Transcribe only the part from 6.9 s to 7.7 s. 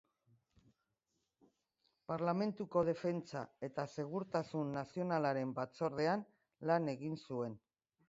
egin zuen.